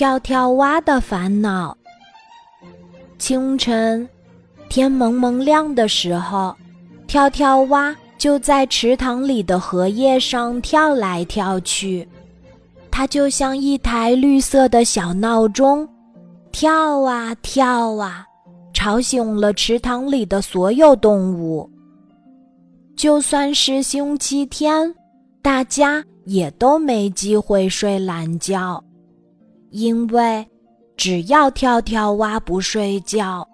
[0.00, 1.76] 跳跳蛙的烦恼。
[3.18, 4.08] 清晨，
[4.70, 6.56] 天蒙蒙亮的时候，
[7.06, 12.08] 跳跳蛙就在池塘里的荷叶上跳来跳去。
[12.90, 15.86] 它就像一台绿色的小闹钟，
[16.50, 18.24] 跳啊跳啊，
[18.72, 21.68] 吵醒了池塘里的所有动物。
[22.96, 24.94] 就算是星期天，
[25.42, 28.82] 大家也都没机会睡懒觉，
[29.70, 30.46] 因为
[30.96, 33.46] 只要跳跳蛙不睡觉，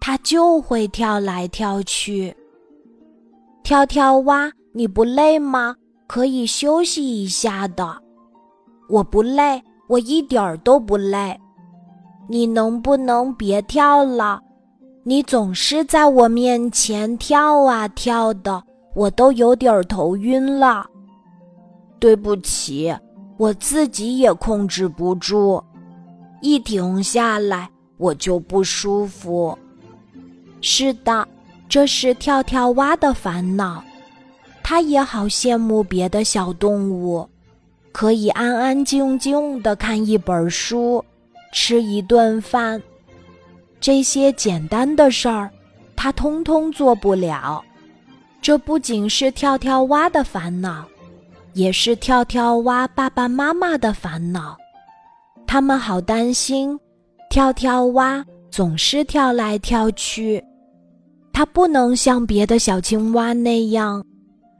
[0.00, 2.34] 它就会跳来跳去。
[3.62, 5.74] 跳跳蛙，你不累吗？
[6.06, 7.96] 可以休息一下的。
[8.90, 11.40] 我不累，我一点儿都不累。
[12.28, 14.40] 你能不能别跳了？
[15.02, 18.62] 你总是在我面前跳啊跳的，
[18.94, 20.86] 我都有点头晕了。
[21.98, 22.94] 对不起，
[23.36, 25.62] 我自己也控制不住，
[26.40, 29.58] 一停下来我就不舒服。
[30.60, 31.26] 是的，
[31.68, 33.82] 这是跳跳蛙的烦恼，
[34.62, 37.28] 它也好羡慕别的小动物。
[37.92, 41.04] 可以安安静静的看一本书，
[41.52, 42.82] 吃一顿饭，
[43.80, 45.48] 这些简单的事儿，
[45.94, 47.64] 他通通做不了。
[48.42, 50.84] 这不仅是跳跳蛙的烦恼，
[51.54, 54.56] 也是跳跳蛙爸爸妈妈的烦恼。
[55.46, 56.78] 他们好担心，
[57.30, 60.44] 跳跳蛙总是跳来跳去，
[61.32, 64.04] 它不能像别的小青蛙那样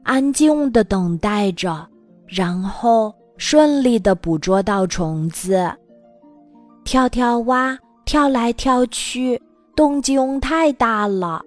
[0.03, 1.87] 安静的等待着，
[2.27, 3.15] 然后。
[3.37, 5.69] 顺利的捕捉到虫子，
[6.85, 9.43] 跳跳蛙跳来跳去，
[9.75, 11.43] 动静太大了，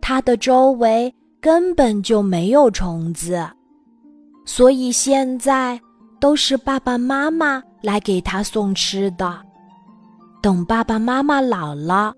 [0.00, 3.44] 它的周围根本就没有虫子，
[4.48, 5.78] 所以现在
[6.18, 9.38] 都是爸爸妈妈来给它送吃的。
[10.40, 12.14] 等爸爸妈妈老了，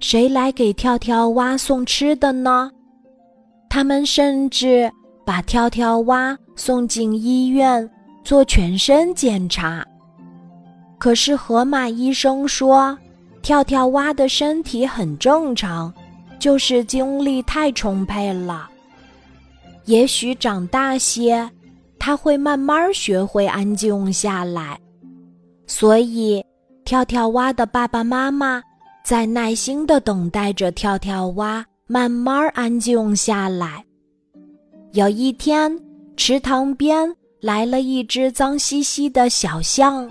[0.00, 2.70] 谁来给跳跳蛙送吃的呢？
[3.68, 4.90] 他们甚至
[5.26, 7.88] 把跳跳蛙送进医院。
[8.24, 9.86] 做全身检查，
[10.98, 12.98] 可是河马医生说，
[13.40, 15.94] 跳跳蛙的身体很正常，
[16.36, 18.68] 就是精力太充沛了。
[19.84, 21.48] 也许长大些，
[22.06, 24.78] 他会慢慢学会安静下来。
[25.66, 26.40] 所以，
[26.84, 28.62] 跳跳蛙的爸爸妈妈
[29.04, 33.84] 在耐心的等待着跳跳蛙慢慢安静下来。
[34.92, 35.76] 有一天，
[36.16, 37.12] 池塘边。
[37.40, 40.08] 来了一只脏兮兮的小象，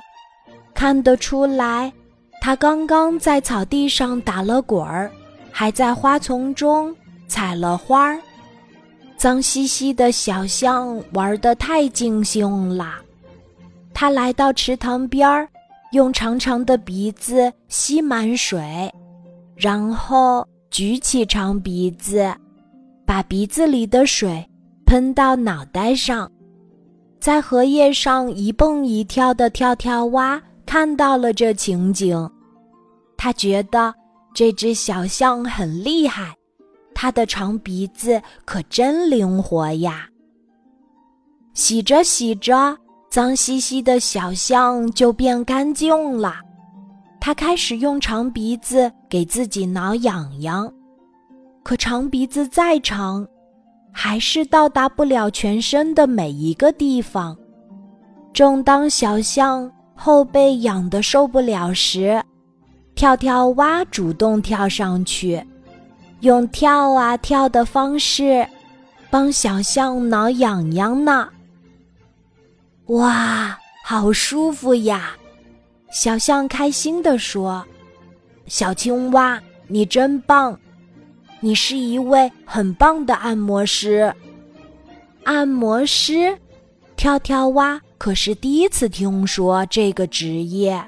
[0.73, 1.91] 看得出来，
[2.39, 5.11] 它刚刚在草地上打了滚儿，
[5.51, 6.95] 还在花丛中
[7.27, 8.19] 采了花儿。
[9.17, 12.95] 脏兮兮的小象玩得太尽兴了，
[13.93, 15.47] 它来到池塘边儿，
[15.91, 18.91] 用长长的鼻子吸满水，
[19.55, 22.31] 然后举起长鼻子，
[23.05, 24.45] 把鼻子里的水
[24.85, 26.29] 喷到脑袋上。
[27.19, 32.29] 在荷叶上一蹦一跳的跳跳蛙看到了这情景，
[33.17, 33.91] 他觉得
[34.33, 36.35] 这只小象很厉害，
[37.05, 40.09] 它的长鼻子可真灵活呀。
[41.53, 42.75] 洗着洗着，
[43.11, 46.37] 脏兮兮的小象就变干净了。
[47.21, 50.73] 它开始用长鼻子给自己挠痒痒，
[51.61, 53.23] 可长鼻子再长。
[53.91, 57.37] 还是到达不了全身的每一个地方。
[58.33, 62.19] 正当小象后背痒得受不了时，
[62.95, 65.45] 跳跳蛙主动跳上去，
[66.21, 68.47] 用跳啊跳的方式
[69.09, 71.29] 帮小象挠痒痒呢。
[72.87, 75.15] 哇，好舒服呀！
[75.91, 77.65] 小象开心地说
[78.47, 80.59] ：“小青蛙，你真棒！”
[81.39, 84.13] 你是一位很棒的按摩师。
[85.23, 86.37] 按摩师，
[86.95, 90.83] 跳跳蛙可是第一次听说这个职业。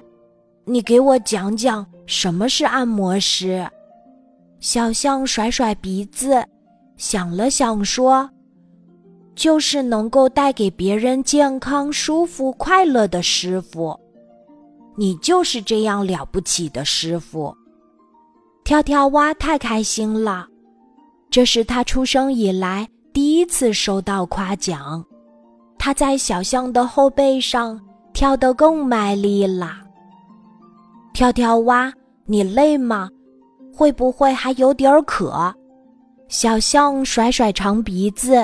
[0.65, 3.69] 你给我讲讲什么是按摩师？
[4.59, 6.43] 小象甩甩鼻子，
[6.97, 8.29] 想了想说
[9.35, 13.97] ：“就是能够带给别人健康、舒服、快乐的师傅。
[14.95, 17.55] 你就是这样了不起的师傅。”
[18.65, 20.47] 跳跳蛙太开心了，
[21.29, 25.05] 这是他出生以来第一次收到夸奖。
[25.77, 27.79] 他在小象的后背上
[28.11, 29.77] 跳得更卖力了。
[31.13, 31.93] 跳跳蛙，
[32.25, 33.09] 你累吗？
[33.77, 35.53] 会不会还有点渴？
[36.29, 38.43] 小象甩甩长鼻子，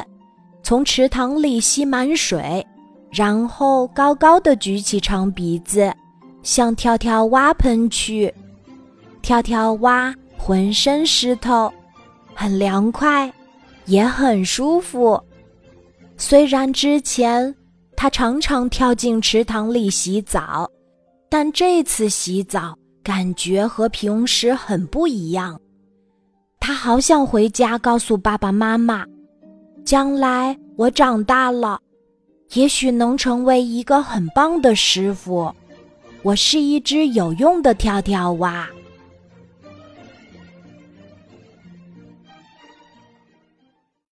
[0.61, 2.63] 从池塘里吸满水，
[3.11, 5.91] 然后高高的举起长鼻子，
[6.43, 8.31] 向跳跳蛙喷去。
[9.23, 11.73] 跳跳蛙浑身湿透，
[12.35, 13.33] 很凉快，
[13.85, 15.19] 也很舒服。
[16.15, 17.53] 虽然之前
[17.95, 20.69] 他常常跳进池塘里洗澡，
[21.27, 25.59] 但这次洗澡感觉和平时很不一样。
[26.59, 29.05] 他好想回家告诉爸爸妈妈，
[29.83, 31.79] 将来我长大了，
[32.53, 35.53] 也许能成为一个很棒的师傅。
[36.21, 38.67] 我是一只有用的跳跳蛙。